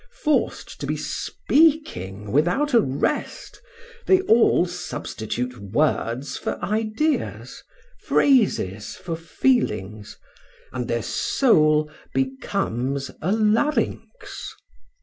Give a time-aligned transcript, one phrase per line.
[0.23, 3.61] Forced to be speaking without a rest,
[4.07, 7.61] they all substitute words for ideas,
[7.99, 10.17] phrases for feelings,
[10.73, 14.55] and their soul becomes a larynx.